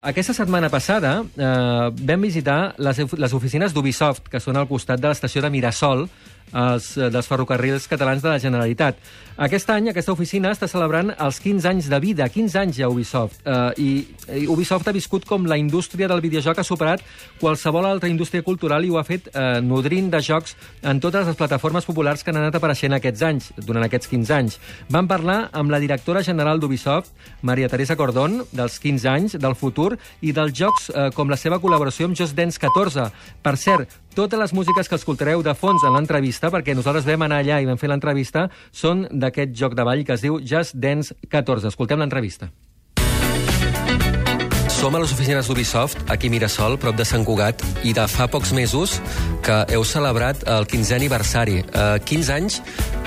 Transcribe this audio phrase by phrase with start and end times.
[0.00, 5.10] Aquesta setmana passada eh, vam visitar les, les oficines d'Ubisoft, que són al costat de
[5.10, 6.06] l'estació de Mirasol,
[6.52, 8.98] els, eh, dels ferrocarrils catalans de la Generalitat.
[9.40, 13.40] Aquest any, aquesta oficina està celebrant els 15 anys de vida, 15 anys ja Ubisoft,
[13.46, 13.90] eh, i,
[14.42, 17.00] i Ubisoft ha viscut com la indústria del videojoc ha superat
[17.40, 21.38] qualsevol altra indústria cultural i ho ha fet eh, nodrint de jocs en totes les
[21.38, 24.58] plataformes populars que han anat apareixent aquests anys, durant aquests 15 anys.
[24.92, 29.94] Vam parlar amb la directora general d'Ubisoft, Maria Teresa Cordón, dels 15 anys, del futur
[30.20, 33.08] i dels jocs eh, com la seva col·laboració amb Just Dance 14.
[33.40, 37.42] Per cert, totes les músiques que escoltareu de fons en l'entrevista, perquè nosaltres vam anar
[37.44, 41.14] allà i vam fer l'entrevista, són d'aquest joc de ball que es diu Just Dance
[41.28, 41.70] 14.
[41.70, 42.50] Escoltem l'entrevista.
[44.80, 48.24] Som a les oficines d'Ubisoft, aquí a Mirasol, prop de Sant Cugat, i de fa
[48.32, 48.94] pocs mesos
[49.44, 51.58] que heu celebrat el 15è aniversari.
[51.68, 52.56] Uh, 15 anys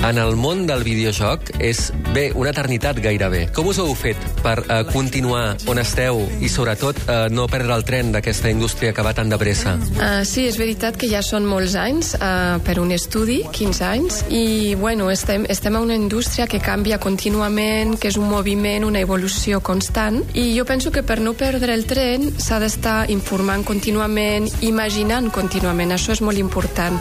[0.06, 3.48] en el món del videojoc és, bé, una eternitat gairebé.
[3.58, 7.88] Com us heu fet per uh, continuar on esteu i, sobretot, uh, no perdre el
[7.88, 9.74] tren d'aquesta indústria que va tan de pressa?
[9.96, 14.22] Uh, sí, és veritat que ja són molts anys uh, per un estudi, 15 anys,
[14.30, 19.02] i, bueno, estem, estem a una indústria que canvia contínuament, que és un moviment, una
[19.02, 23.62] evolució constant, i jo penso que per no perdre perdre el tren s'ha d'estar informant
[23.64, 25.94] contínuament, imaginant contínuament.
[25.96, 26.98] Això és molt important,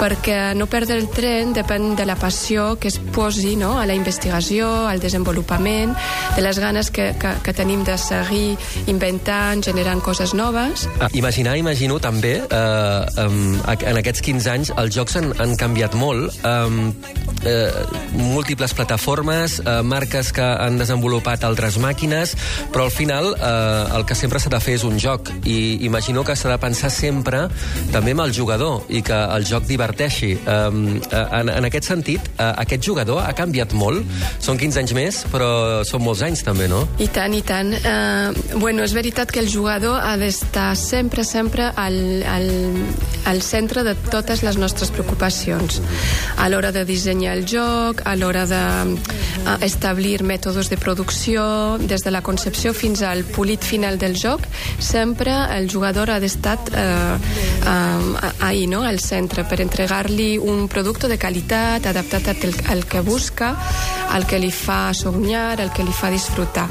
[0.00, 3.74] perquè no perdre el tren depèn de la passió que es posi no?
[3.76, 5.92] a la investigació, al desenvolupament,
[6.38, 8.56] de les ganes que, que, que tenim de seguir
[8.88, 10.86] inventant, generant coses noves.
[11.04, 16.32] Ah, imaginar, imagino també, eh, en aquests 15 anys els jocs han, han canviat molt.
[16.48, 17.68] Eh, eh,
[18.16, 22.34] múltiples plataformes, eh, marques que han desenvolupat altres màquines,
[22.72, 26.22] però al final eh, el que sempre s'ha de fer és un joc i imagino
[26.24, 27.48] que s'ha de pensar sempre
[27.92, 30.32] també amb el jugador i que el joc diverteixi.
[30.38, 30.68] Eh,
[31.10, 34.04] en, en aquest sentit, eh, aquest jugador ha canviat molt.
[34.44, 35.48] Són 15 anys més, però
[35.88, 36.84] són molts anys també, no?
[37.02, 37.72] I tant, i tant.
[37.78, 42.48] Eh, bueno, és veritat que el jugador ha d'estar sempre, sempre al, al,
[43.30, 45.80] al centre de totes les nostres preocupacions.
[46.38, 52.22] A l'hora de dissenyar el joc, a l'hora d'establir mètodes de producció, des de la
[52.22, 54.44] concepció fins al polit final del joc,
[54.78, 57.16] sempre el jugador ha d'estar eh,
[57.64, 58.82] eh, ahí, no?
[58.82, 62.28] al centre, per entregar-li un producte de qualitat, adaptat
[62.68, 63.54] al, que busca,
[64.12, 66.68] al que li fa somiar, al que li fa disfrutar.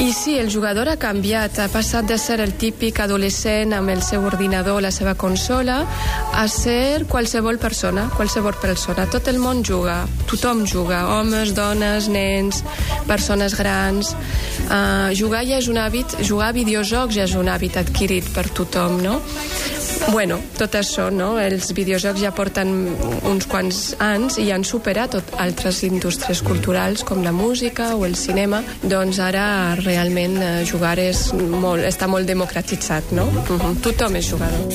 [0.00, 4.00] I sí, el jugador ha canviat, ha passat de ser el típic adolescent amb el
[4.00, 5.82] seu ordinador, la seva consola,
[6.32, 9.04] a ser qualsevol persona, qualsevol persona.
[9.12, 9.98] Tot el món juga,
[10.30, 12.62] tothom juga, homes, dones, nens,
[13.10, 14.14] persones grans.
[14.70, 18.48] Uh, jugar ja és un hàbit, jugar a videojocs ja és un hàbit adquirit per
[18.56, 19.20] tothom, no?
[20.08, 21.34] Bueno, tot això, no?
[21.38, 22.72] Els videojocs ja porten
[23.28, 28.16] uns quants anys i han superat tot altres indústries culturals com la música o el
[28.18, 28.62] cinema.
[28.82, 29.44] Doncs ara
[29.82, 33.28] realment eh, jugar és molt, està molt democratitzat, no?
[33.28, 33.74] Uh -huh.
[33.82, 34.72] Tothom és jugador.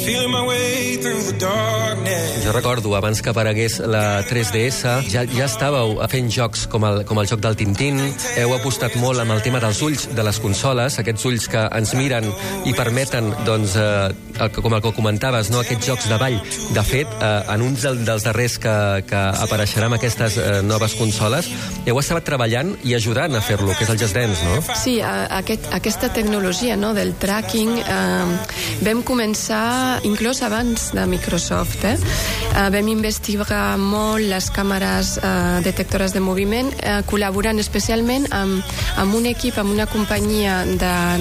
[2.45, 7.19] Jo recordo, abans que aparegués la 3DS, ja, ja estàveu fent jocs com el, com
[7.19, 7.97] el joc del Tintín,
[8.37, 11.93] heu apostat molt amb el tema dels ulls de les consoles, aquests ulls que ens
[11.97, 12.27] miren
[12.65, 15.61] i permeten, doncs, eh, el, com el que comentaves, no?
[15.63, 16.35] aquests jocs de ball.
[16.75, 18.75] De fet, eh, en uns dels darrers que,
[19.07, 21.47] que apareixerà amb aquestes eh, noves consoles,
[21.87, 24.59] heu estat treballant i ajudant a fer-lo, que és el Just Dance, no?
[24.75, 31.85] Sí, aquest, aquesta tecnologia no, del tracking eh, vam començar inclús abans de Microsoft.
[31.87, 31.95] Eh?
[31.95, 39.15] Eh, vam investigar molt les càmeres eh, detectores de moviment, eh, col·laborant especialment amb, amb
[39.15, 40.63] un equip, amb una companyia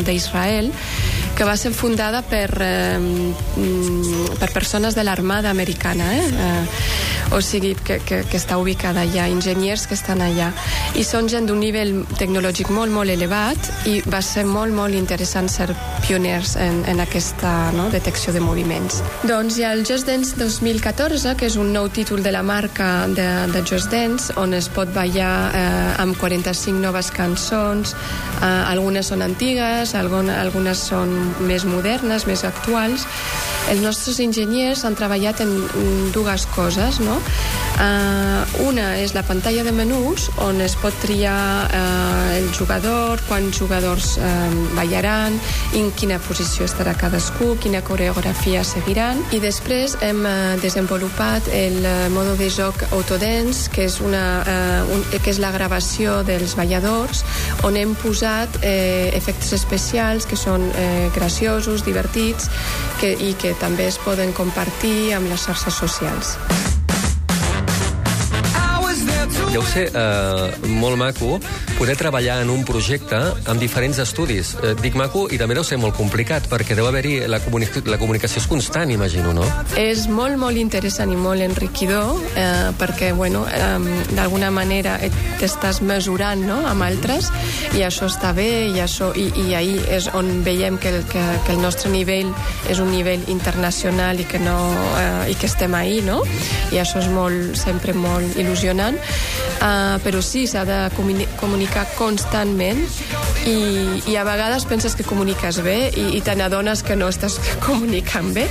[0.02, 0.72] d'Israel,
[1.34, 2.98] que va ser fundada per, eh,
[4.38, 6.14] per persones de l'Armada americana.
[6.14, 6.28] Eh?
[6.28, 10.52] Eh, o sigui, que, que, que està ubicada allà, enginyers que estan allà.
[10.94, 15.48] I són gent d'un nivell tecnològic molt, molt elevat i va ser molt, molt interessant
[15.50, 15.70] ser
[16.04, 19.00] pioners en, en aquesta no, detecció de moviments.
[19.26, 23.08] Doncs hi ha el Just Dance 2014, que és un nou títol de la marca
[23.10, 27.96] de, de Just Dance, on es pot ballar eh, amb 45 noves cançons,
[28.38, 33.06] eh, algunes són antigues, algunes, algunes són més modernes, més actuals.
[33.72, 35.54] Els nostres enginyers han treballat en
[36.14, 37.16] dues coses, no?
[37.74, 43.58] Uh, una és la pantalla de menús on es pot triar uh, el jugador, quants
[43.58, 45.34] jugadors uh, ballaran,
[45.74, 51.94] en quina posició estarà cadascú, quina coreografia seguiran i després hem uh, desenvolupat el uh,
[52.14, 57.24] mode de joc Autodance que és, una, uh, un, que és la gravació dels balladors
[57.66, 58.68] on hem posat uh,
[59.18, 62.46] efectes especials que són uh, graciosos, divertits
[63.00, 66.36] que, i que també es poden compartir amb les xarxes socials.
[69.54, 71.36] Deu ser eh, molt maco
[71.78, 74.54] poder treballar en un projecte amb diferents estudis.
[74.58, 77.98] Eh, dic maco i també deu ser molt complicat, perquè deu haver-hi la, comuni la
[78.00, 79.46] comunicació és constant, imagino, no?
[79.78, 84.96] És molt, molt interessant i molt enriquidor, eh, perquè, bueno, eh, d'alguna manera
[85.38, 86.58] t'estàs mesurant no?
[86.66, 87.30] amb altres,
[87.78, 91.22] i això està bé, i, això, i, i ahir és on veiem que el, que,
[91.46, 92.32] que el nostre nivell
[92.70, 94.58] és un nivell internacional i que, no,
[94.98, 96.22] eh, i que estem ahir, no?
[96.74, 98.98] I això és molt, sempre molt il·lusionant.
[99.54, 102.80] Uh, però sí, s'ha de comuni comunicar constantment
[103.48, 103.54] i,
[104.10, 108.32] i a vegades penses que comuniques bé i, i te n'adones que no estàs comunicant
[108.36, 108.44] bé.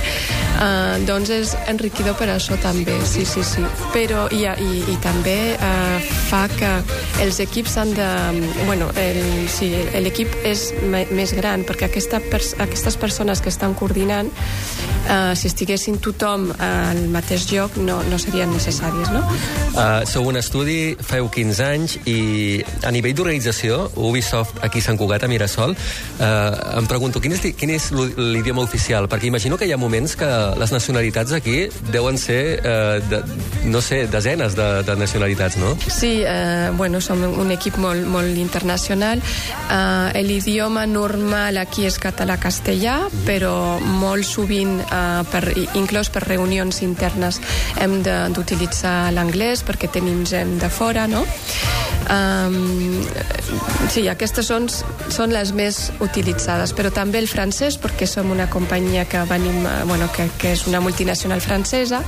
[0.54, 3.64] Uh, doncs és enriquidor per això també, sí, sí, sí.
[3.94, 6.72] Però i, i, i també uh, fa que
[7.24, 8.10] els equips han de...
[8.64, 9.70] Bueno, el, sí,
[10.00, 12.22] l'equip és més gran perquè aquesta,
[12.64, 14.30] aquestes persones que estan coordinant
[15.08, 19.22] uh, si estiguessin tothom al mateix lloc no, no serien necessàries, no?
[19.74, 22.18] Uh, sou un estudi, feu 15 anys i
[22.86, 27.44] a nivell d'organització, Ubisoft aquí a Sant Cugat, a Mirasol, uh, em pregunto, quin és,
[27.58, 29.08] quin és l'idioma oficial?
[29.10, 30.30] Perquè imagino que hi ha moments que
[30.60, 33.22] les nacionalitats aquí deuen ser, uh, de,
[33.70, 35.74] no sé, desenes de, de nacionalitats, no?
[35.88, 39.22] Sí, uh, bueno, som un equip molt, molt internacional.
[39.68, 42.96] Uh, L'idioma normal aquí és català-castellà,
[43.26, 45.42] però molt sovint uh, per,
[45.74, 47.40] inclús per reunions internes
[47.82, 51.24] hem d'utilitzar l'anglès perquè tenim gent de fora, no?
[52.04, 53.00] Um,
[53.88, 59.06] sí, aquestes són, són les més utilitzades, però també el francès, perquè som una companyia
[59.08, 62.02] que venim, bueno, que, que és una multinacional francesa,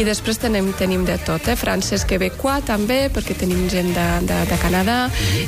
[0.00, 1.58] i després tenim, tenim de tot, eh?
[1.60, 5.00] francès quebecois també, perquè tenim gent de, de, de Canadà,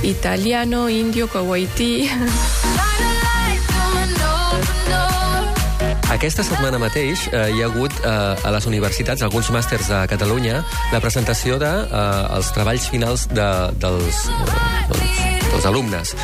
[0.04, 1.92] italiano, indio, kuwaití...
[6.06, 8.10] Aquesta setmana mateix eh, hi ha hagut eh,
[8.46, 10.60] a les universitats, alguns màsters de Catalunya,
[10.92, 13.48] la presentació dels de, eh, els treballs finals de,
[13.82, 14.60] dels, eh,
[14.92, 15.16] dels,
[15.50, 16.14] dels alumnes.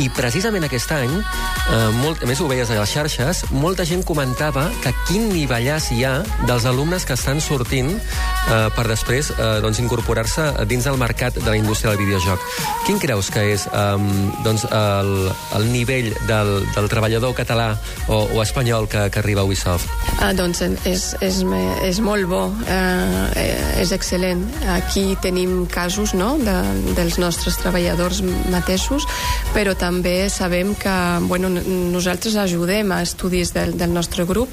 [0.00, 4.00] I precisament aquest any, eh, molt, a més ho veies a les xarxes, molta gent
[4.08, 6.14] comentava que quin nivellàs hi ha
[6.48, 11.44] dels alumnes que estan sortint eh, per després eh, doncs, incorporar-se dins del mercat de
[11.44, 12.40] la indústria del videojoc.
[12.86, 13.98] Quin creus que és eh,
[14.46, 15.12] doncs, el,
[15.58, 17.74] el nivell del, del treballador català
[18.08, 19.92] o, o espanyol que, que arriba a Ubisoft?
[20.16, 21.42] Ah, doncs és, és,
[21.84, 24.46] és molt bo, eh, és excel·lent.
[24.78, 26.56] Aquí tenim casos no, de,
[26.96, 29.04] dels nostres treballadors mateixos,
[29.52, 30.94] però també també sabem que
[31.26, 34.52] bueno, nosaltres ajudem a estudis del, del nostre grup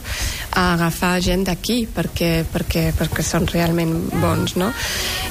[0.57, 4.71] a agafar gent d'aquí perquè, perquè, perquè són realment bons no?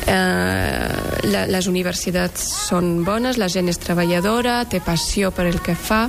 [0.07, 5.75] eh, la, les universitats són bones la gent és treballadora té passió per el que
[5.75, 6.05] fa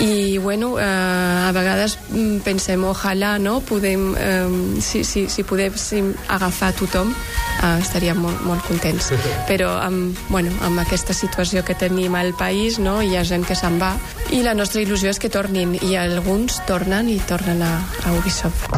[0.00, 6.12] i bueno, eh, a vegades mm, pensem ojalà no, podem, eh, si, si, si podéssim
[6.28, 9.10] agafar tothom eh, estaríem molt, molt contents.
[9.50, 13.58] Però amb, bueno, amb aquesta situació que tenim al país no, hi ha gent que
[13.58, 13.94] se'n va.
[14.30, 17.74] I la nostra il·lusió és que tornin i alguns tornen i tornen a,
[18.04, 18.68] a Ubisoft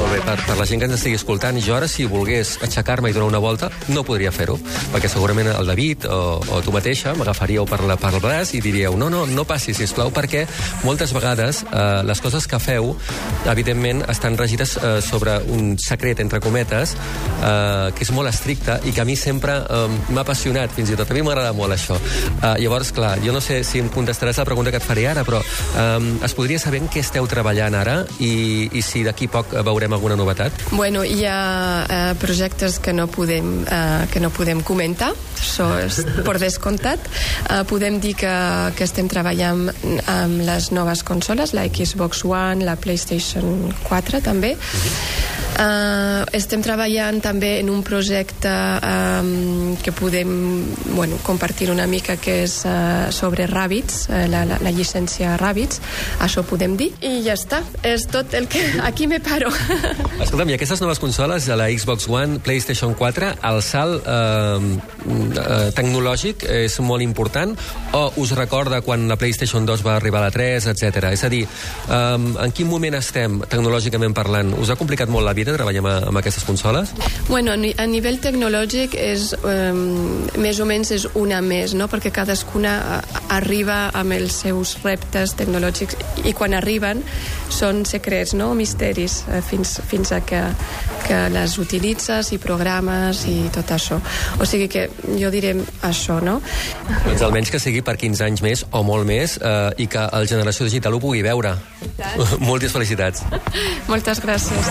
[0.00, 3.10] molt bé, per, per la gent que ens estigui escoltant, jo ara si volgués aixecar-me
[3.10, 4.56] i donar una volta, no podria fer-ho,
[4.94, 8.62] perquè segurament el David o, o tu mateixa m'agafaríeu per, la, per el braç i
[8.64, 10.46] diríeu, no, no, no passi, si plau, perquè
[10.86, 12.94] moltes vegades eh, les coses que feu,
[13.50, 18.94] evidentment, estan regides eh, sobre un secret, entre cometes, eh, que és molt estricte i
[18.96, 21.10] que a mi sempre eh, m'ha apassionat, fins i tot.
[21.10, 21.98] A mi m'agrada molt això.
[21.98, 25.26] Eh, llavors, clar, jo no sé si em contestaràs la pregunta que et faré ara,
[25.28, 29.49] però eh, es podria saber en què esteu treballant ara i, i si d'aquí poc
[29.50, 30.52] veurem alguna novetat?
[30.72, 31.40] Bueno, hi ha
[31.84, 37.08] eh, projectes que no podem, eh, que no podem comentar, això és per descomptat.
[37.48, 38.34] Eh, podem dir que,
[38.76, 39.68] que estem treballant
[40.10, 44.54] amb les noves consoles, la Xbox One, la PlayStation 4 també.
[44.54, 45.19] Uh -huh.
[45.60, 50.30] Uh, estem treballant també en un projecte um, que podem
[50.94, 55.82] bueno, compartir una mica que és uh, sobre Rabbits, uh, la, la, la llicència Rabbits,
[56.24, 58.62] això podem dir, i ja està, és tot el que...
[58.88, 59.52] Aquí me paro.
[60.24, 66.78] Escolta'm, i aquestes noves consoles, la Xbox One, PlayStation 4, el salt uh, tecnològic és
[66.80, 67.52] molt important
[68.00, 71.12] o us recorda quan la PlayStation 2 va arribar a la 3, etc.
[71.12, 71.44] És a dir,
[71.92, 74.56] um, en quin moment estem tecnològicament parlant?
[74.56, 76.92] Us ha complicat molt la vida treballem amb aquestes consoles?
[77.28, 81.88] Bueno, a nivell tecnològic és, um, més o menys és una més, no?
[81.90, 82.74] perquè cadascuna
[83.30, 87.02] arriba amb els seus reptes tecnològics i quan arriben
[87.50, 88.52] són secrets, no?
[88.58, 90.42] misteris, eh, fins, fins a que,
[91.10, 93.98] que les utilitzes i programes i tot això.
[94.38, 94.86] O sigui que
[95.18, 96.38] jo diré això, no?
[97.06, 100.30] Doncs almenys que sigui per 15 anys més o molt més eh, i que el
[100.30, 101.56] Generació Digital ho pugui veure.
[102.50, 103.26] Moltes felicitats.
[103.90, 104.70] Moltes gràcies.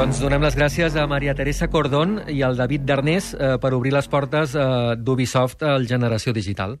[0.00, 3.92] Doncs donem les gràcies a Maria Teresa Cordón i al David Darnés eh, per obrir
[3.92, 6.80] les portes eh, d'Ubisoft al Generació Digital.